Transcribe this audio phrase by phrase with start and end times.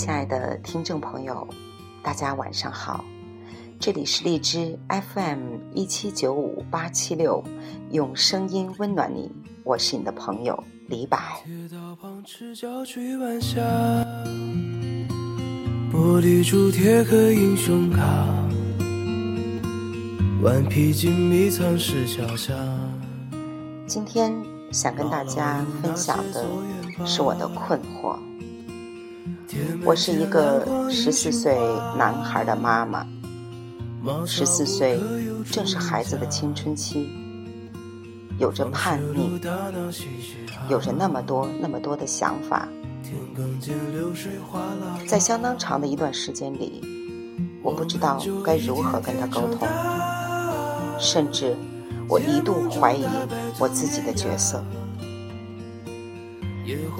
[0.00, 1.46] 亲爱的听众朋友，
[2.02, 3.04] 大家晚上好，
[3.78, 7.44] 这里是荔枝 FM 一七九五八七六，
[7.90, 9.30] 用声音温暖你，
[9.62, 11.18] 我是你的朋友李柏。
[15.92, 18.26] 玻璃珠贴个英雄卡，
[20.42, 22.54] 顽皮筋迷藏石桥下。
[23.86, 24.32] 今天
[24.72, 26.46] 想跟大家分享的
[27.04, 28.18] 是我的困惑。
[29.84, 31.56] 我是一个十四岁
[31.96, 33.06] 男孩的妈妈，
[34.26, 35.00] 十四岁
[35.50, 37.08] 正是孩子的青春期，
[38.38, 39.40] 有着叛逆，
[40.68, 42.68] 有着那么多那么多的想法，
[45.06, 46.82] 在相当长的一段时间里，
[47.62, 49.66] 我不知道该如何跟他沟通，
[50.98, 51.56] 甚至
[52.08, 53.04] 我一度怀疑
[53.58, 54.62] 我自己的角色。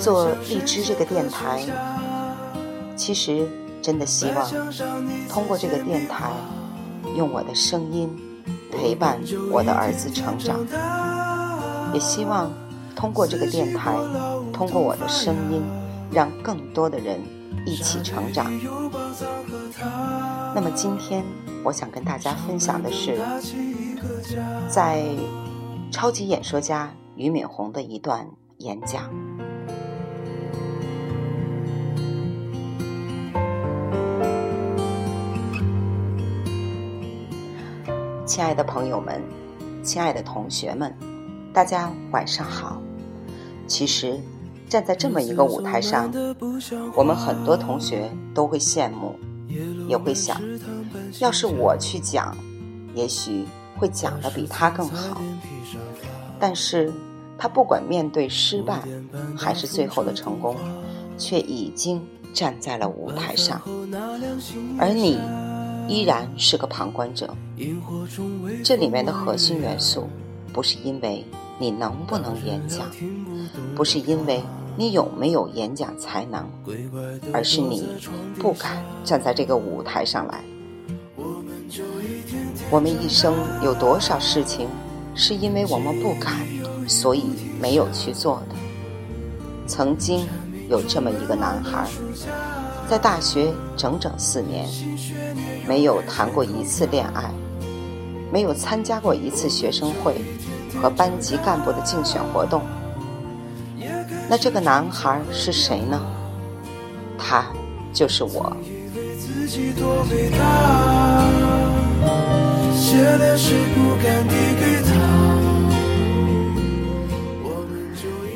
[0.00, 1.62] 做荔枝这个电台。
[2.98, 3.48] 其实，
[3.80, 4.44] 真的希望
[5.28, 6.30] 通过这个电台，
[7.16, 8.10] 用我的声音
[8.72, 9.18] 陪伴
[9.52, 10.58] 我的儿子成长。
[11.94, 12.52] 也希望
[12.96, 13.94] 通过这个电台，
[14.52, 15.62] 通过我的声音，
[16.10, 17.20] 让更多的人
[17.64, 18.52] 一起成长。
[20.54, 21.24] 那么今天，
[21.64, 23.18] 我想跟大家分享的是，
[24.68, 25.04] 在
[25.92, 29.04] 超级演说家俞敏洪的一段演讲。
[38.28, 39.22] 亲爱的朋友们，
[39.82, 40.94] 亲爱的同学们，
[41.50, 42.78] 大家晚上好。
[43.66, 44.20] 其实，
[44.68, 46.12] 站在这么一个舞台上，
[46.94, 49.18] 我们很多同学都会羡慕，
[49.88, 50.38] 也会想，
[51.20, 52.36] 要是我去讲，
[52.94, 53.46] 也许
[53.78, 55.18] 会讲得比他更好。
[56.38, 56.92] 但是，
[57.38, 58.82] 他不管面对失败，
[59.34, 60.54] 还是最后的成功，
[61.16, 63.58] 却已经站在了舞台上，
[64.78, 65.18] 而你。
[65.88, 67.34] 依然是个旁观者。
[68.62, 70.08] 这里面的核心元素，
[70.52, 71.24] 不是因为
[71.58, 72.86] 你能不能演讲，
[73.74, 74.42] 不是因为
[74.76, 76.48] 你有没有演讲才能，
[77.32, 77.88] 而是你
[78.38, 80.44] 不敢站在这个舞台上来。
[82.70, 83.34] 我们一生
[83.64, 84.68] 有多少事情，
[85.14, 86.46] 是因为我们不敢，
[86.86, 87.24] 所以
[87.60, 88.54] 没有去做的。
[89.66, 90.26] 曾经
[90.68, 91.88] 有这么一个男孩。
[92.88, 94.66] 在大学整整四年，
[95.68, 97.30] 没有谈过一次恋爱，
[98.32, 100.14] 没有参加过一次学生会
[100.80, 102.62] 和班级干部的竞选活动。
[104.26, 106.00] 那这个男孩是谁呢？
[107.18, 107.44] 他
[107.92, 108.56] 就是我。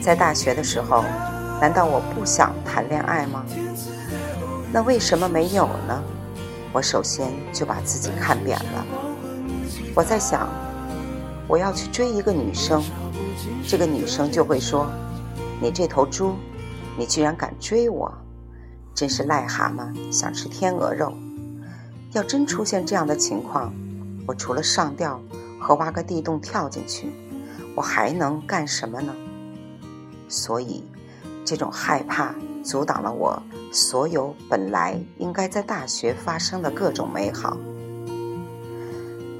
[0.00, 1.04] 在大学的时候，
[1.60, 3.44] 难道我不想谈恋爱吗？
[4.72, 6.02] 那为什么没有呢？
[6.72, 8.86] 我首先就把自己看扁了。
[9.94, 10.48] 我在想，
[11.48, 12.82] 我要去追一个女生，
[13.66, 14.86] 这个女生就会说
[15.62, 16.34] ：“你这头猪，
[16.98, 18.12] 你居然敢追我，
[18.94, 21.12] 真是癞蛤蟆想吃天鹅肉。”
[22.12, 23.72] 要真出现这样的情况，
[24.26, 25.20] 我除了上吊
[25.58, 27.10] 和挖个地洞跳进去，
[27.74, 29.14] 我还能干什么呢？
[30.28, 30.84] 所以，
[31.44, 32.34] 这种害怕
[32.66, 33.40] 阻挡了我。
[33.72, 37.56] 所有本来应该在大学发生的各种美好，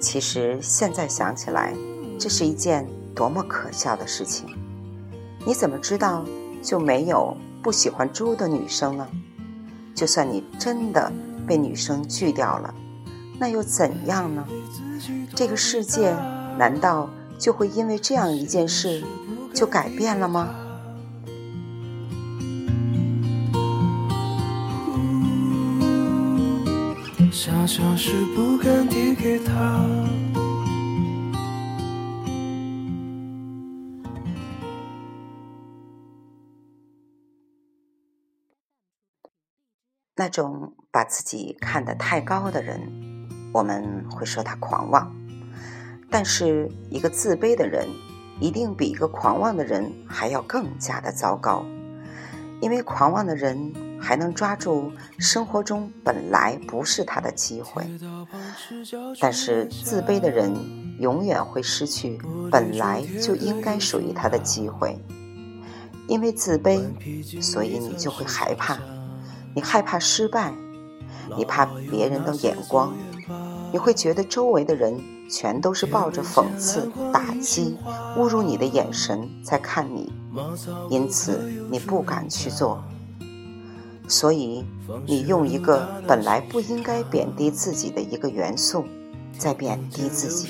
[0.00, 1.72] 其实现在想起来，
[2.18, 4.46] 这是一件多么可笑的事情！
[5.46, 6.24] 你怎么知道
[6.62, 9.06] 就没有不喜欢猪的女生呢？
[9.94, 11.12] 就算你真的
[11.46, 12.74] 被女生拒掉了，
[13.38, 14.46] 那又怎样呢？
[15.34, 16.14] 这个世界
[16.56, 17.08] 难道
[17.38, 19.04] 就会因为这样一件事
[19.52, 20.48] 就改变了吗？
[27.44, 29.84] 傻笑是不敢递给他。
[40.14, 42.80] 那种把自己看得太高的人，
[43.52, 45.10] 我们会说他狂妄；
[46.08, 47.88] 但是一个自卑的人，
[48.38, 51.64] 一定比一个狂妄的人还要更加的糟糕，
[52.60, 53.81] 因为狂妄的人。
[54.02, 57.86] 还能抓住生活中本来不是他的机会，
[59.20, 60.52] 但是自卑的人
[60.98, 62.20] 永远会失去
[62.50, 64.98] 本来就应该属于他的机会。
[66.08, 66.82] 因为自卑，
[67.40, 68.76] 所以你就会害怕，
[69.54, 70.52] 你害怕失败，
[71.36, 72.92] 你怕别人的眼光，
[73.72, 75.00] 你会觉得周围的人
[75.30, 77.78] 全都是抱着讽刺、打击、
[78.16, 80.12] 侮辱你的眼神在看你，
[80.90, 82.82] 因此你不敢去做。
[84.12, 84.62] 所以
[85.06, 88.84] 你用一个本来不应该贬低自己的一个元素，
[89.38, 90.48] 在贬低自己，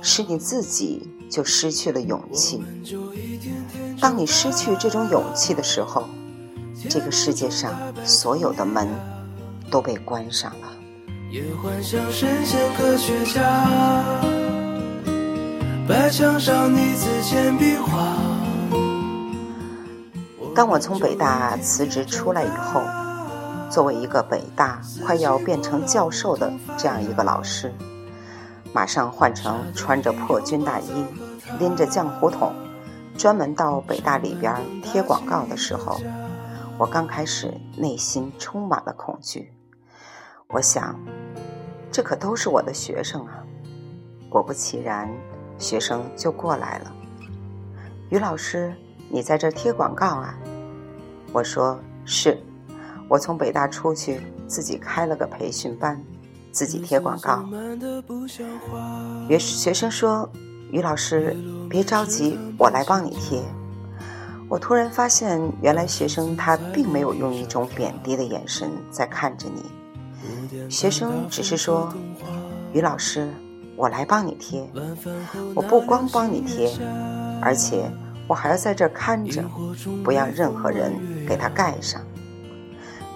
[0.00, 2.62] 使你自己就失去了勇气。
[4.00, 6.04] 当你失去这种勇气的时候，
[6.88, 7.70] 这个世界上
[8.02, 8.88] 所有的门
[9.70, 10.68] 都被关上了。
[11.30, 13.66] 也幻想神仙科学家，
[15.86, 18.27] 白墙上你字铅笔画。
[20.58, 22.82] 当我从北大辞职出来以后，
[23.70, 27.72] 作为一个北大快要变成教授的这样一个老师，
[28.72, 31.04] 马上换成穿着破军大衣、
[31.60, 32.52] 拎着浆糊桶，
[33.16, 34.52] 专门到北大里边
[34.82, 36.00] 贴广告的时候，
[36.76, 39.52] 我刚开始内心充满了恐惧。
[40.48, 40.98] 我想，
[41.92, 43.44] 这可都是我的学生啊！
[44.28, 45.08] 果不其然，
[45.56, 46.92] 学生就过来了。
[48.08, 48.74] 于老师，
[49.08, 50.34] 你在这贴广告啊？
[51.32, 52.38] 我说是，
[53.08, 56.00] 我从北大出去，自己开了个培训班，
[56.50, 57.44] 自己贴广告。
[59.28, 60.28] 学学生说
[60.72, 61.36] ：“于老师，
[61.68, 63.42] 别着急，我来帮你贴。”
[64.48, 70.70] 我突然发现，原来学生他并没有用一种贬低的眼神在看着你。
[70.70, 71.92] 学生只是说
[72.72, 73.28] ：“于老师，
[73.76, 74.66] 我来帮你贴。
[75.54, 76.74] 我不光帮你贴，
[77.42, 77.90] 而且
[78.28, 79.42] 我还要在这看着，
[80.04, 80.92] 不让任何人
[81.26, 82.00] 给他盖上。”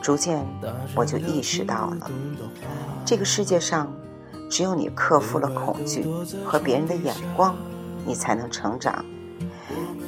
[0.02, 0.44] 逐渐，
[0.96, 2.10] 我就意识到了，
[3.04, 3.86] 这个世界上，
[4.50, 6.04] 只有你克服了恐惧
[6.44, 7.54] 和别人的眼光，
[8.04, 9.04] 你才能成长。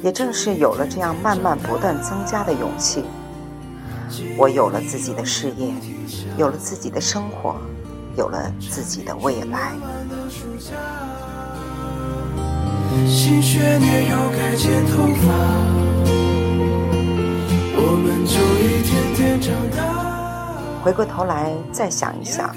[0.03, 3.05] 也正是有了这样慢慢不断增加的勇气。
[4.37, 5.73] 我有了自己的事业，
[6.37, 7.55] 有了自己的生活，
[8.17, 9.71] 有了自己的未来。
[20.81, 22.55] 回过头来再想一想，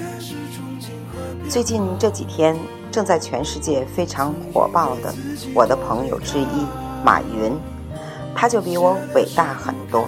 [1.49, 2.55] 最近这几天
[2.91, 5.13] 正在全世界非常火爆的
[5.53, 6.65] 我的朋友之一
[7.03, 7.51] 马云，
[8.35, 10.07] 他就比我伟大很多。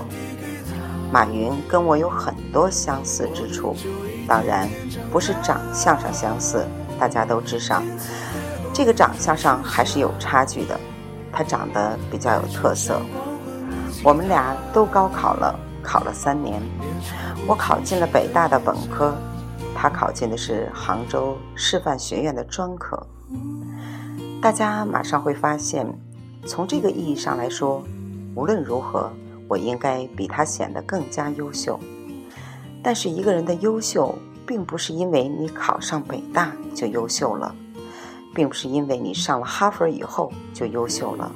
[1.12, 3.76] 马云跟我有很多相似之处，
[4.28, 4.70] 当然
[5.12, 6.66] 不是长相上相似，
[6.98, 7.82] 大家都知道，
[8.74, 10.80] 这个长相上还是有差距的。
[11.32, 13.02] 他长得比较有特色。
[14.04, 16.62] 我们俩都高考了，考了三年，
[17.48, 19.16] 我考进了北大的本科，
[19.76, 23.02] 他考进的是杭州师范学院的专科。
[24.42, 25.88] 大家马上会发现，
[26.46, 27.84] 从这个意义上来说，
[28.36, 29.12] 无论如何。
[29.48, 31.78] 我应该比他显得更加优秀，
[32.82, 34.16] 但是一个人的优秀，
[34.48, 37.54] 并不是因为你考上北大就优秀了，
[38.34, 41.32] 并不是因为你上了哈佛以后就优秀了，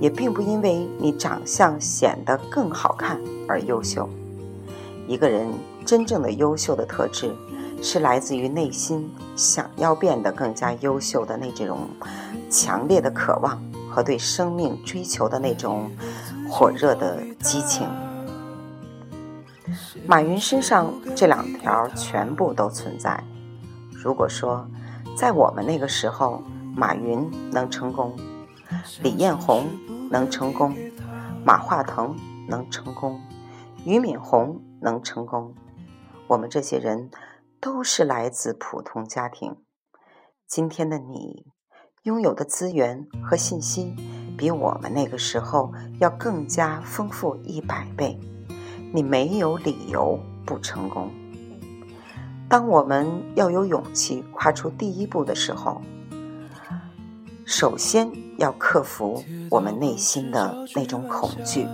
[0.00, 4.08] 也并不因为你长相显得更好看而优秀。
[5.06, 5.48] 一个人
[5.84, 7.34] 真正的优秀的特质，
[7.82, 11.88] 是来自于内心想要变得更加优秀的那这种
[12.50, 13.60] 强烈的渴望
[13.90, 15.90] 和对生命追求的那种。
[16.48, 17.88] 火热的激情，
[20.06, 23.20] 马云身上这两条全部都存在。
[23.90, 24.64] 如果说
[25.16, 26.42] 在我们那个时候，
[26.74, 28.14] 马云能成功，
[29.02, 29.66] 李彦宏
[30.10, 30.76] 能成功，
[31.42, 32.14] 马化腾
[32.46, 33.18] 能成功，
[33.84, 35.54] 俞敏洪能成功，
[36.28, 37.10] 我们这些人
[37.60, 39.56] 都是来自普通家庭。
[40.46, 41.46] 今天的你，
[42.02, 43.96] 拥有的资源和信息。
[44.36, 48.20] 比我们那个时候要更加丰富一百倍，
[48.92, 51.10] 你没有理由不成功。
[52.48, 55.82] 当我们要有勇气跨出第一步的时候，
[57.44, 61.66] 首先要克服我们内心的那种恐惧，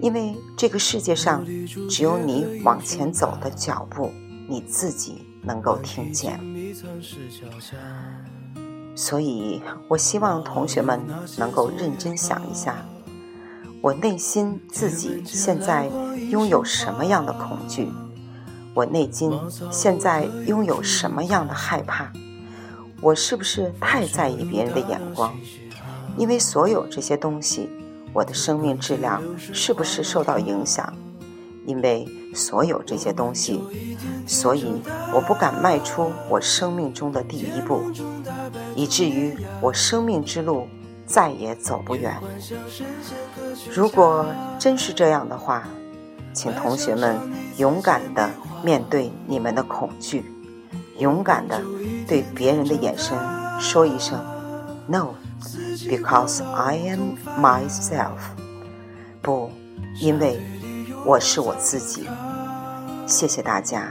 [0.00, 1.44] 因为这个世界上
[1.88, 4.10] 只有你往前走的脚步，
[4.46, 6.38] 你自己能够听见。
[8.94, 11.00] 所以，我希望同学们
[11.38, 12.84] 能够认真想一下，
[13.80, 15.86] 我内心自己现在
[16.30, 17.88] 拥有什么样的恐惧？
[18.78, 19.32] 我内心
[19.72, 22.12] 现在拥有什么样的害怕？
[23.00, 25.34] 我是不是太在意别人的眼光？
[26.16, 27.68] 因为所有这些东西，
[28.12, 30.94] 我的生命质量是不是受到影响？
[31.66, 32.06] 因为
[32.36, 33.60] 所有这些东西，
[34.28, 34.80] 所以
[35.12, 37.82] 我不敢迈出我生命中的第一步。
[38.76, 40.68] 以至于我生命之路
[41.04, 42.16] 再也走不远。
[43.74, 44.24] 如果
[44.56, 45.66] 真是这样的话，
[46.32, 47.18] 请同学们
[47.56, 48.30] 勇敢地
[48.64, 50.24] 面对你们的恐惧，
[50.98, 51.60] 勇敢地
[52.06, 53.16] 对别人的眼神
[53.60, 54.18] 说一声
[54.86, 58.18] “No”，because I am myself。
[59.20, 59.50] 不，
[60.00, 60.40] 因为
[61.04, 62.08] 我是我自己。
[63.06, 63.88] 谢谢大家。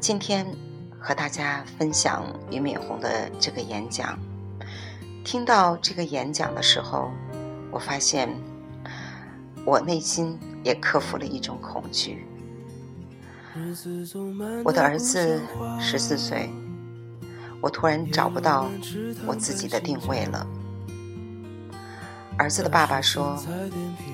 [0.00, 0.46] 今天
[1.08, 4.18] 和大家分享俞敏洪的这个演讲。
[5.24, 7.10] 听到这个演讲的时候，
[7.70, 8.28] 我发现
[9.64, 12.26] 我内心也克服了一种恐惧。
[14.62, 15.40] 我的儿子
[15.80, 16.50] 十四岁，
[17.62, 18.68] 我突然找不到
[19.26, 20.46] 我自己的定位了。
[22.36, 23.42] 儿子的爸爸说：“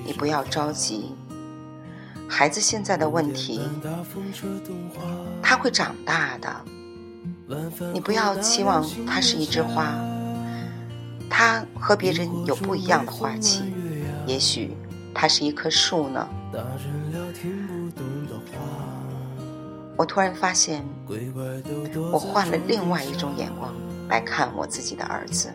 [0.07, 1.13] 你不要着急，
[2.29, 3.59] 孩子现在的问题，
[5.43, 6.65] 他会长大的。
[7.93, 9.93] 你不要期望它是一枝花，
[11.29, 13.63] 它和别人有不一样的花期，
[14.25, 14.75] 也许
[15.13, 16.27] 它是一棵树呢。”
[19.97, 20.83] 我突然发现，
[22.11, 23.73] 我换了另外一种眼光
[24.09, 25.53] 来看我自己的儿子。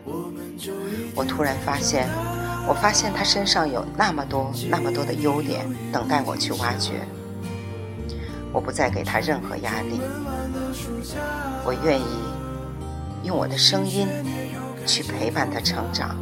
[1.13, 2.07] 我突然发现，
[2.67, 7.05] 我发现他身上有那么多、那么多的优点等待我去挖掘。
[8.51, 9.99] 我不再给他任何压力，
[11.63, 12.05] 我愿意
[13.23, 14.07] 用我的声音
[14.85, 16.15] 去陪伴他成长，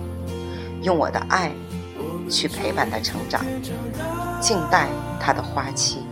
[0.82, 1.52] 用我的爱
[2.30, 3.44] 去陪伴他成长，
[4.40, 4.88] 静待
[5.20, 6.04] 他的花期。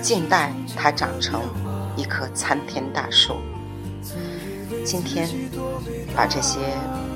[0.00, 1.42] 静待他长成
[1.96, 3.38] 一棵参天大树。
[4.84, 5.28] 今天
[6.14, 6.60] 把这些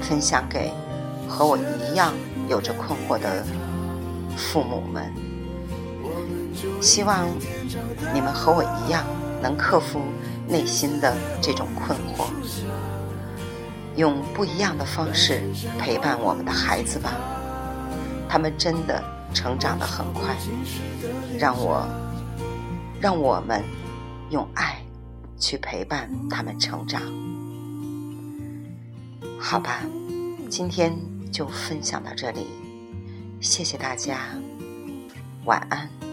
[0.00, 0.73] 分享给
[1.29, 2.12] 和我一样
[2.49, 3.45] 有着困惑的
[4.37, 5.12] 父母们，
[6.81, 7.26] 希望
[8.14, 9.05] 你们和我一样
[9.43, 10.00] 能克服
[10.49, 12.26] 内心的这种困惑，
[13.97, 15.43] 用不一样的方式
[15.79, 17.12] 陪伴我们的孩子吧。
[18.29, 19.02] 他们真的
[19.35, 20.37] 成长得很快，
[21.38, 21.87] 让我。
[23.00, 23.64] 让我们
[24.31, 24.81] 用爱
[25.37, 27.02] 去陪伴他们成长，
[29.41, 29.81] 好吧？
[30.49, 30.97] 今天
[31.33, 32.47] 就分享到这里，
[33.41, 34.19] 谢谢大家，
[35.47, 36.12] 晚安。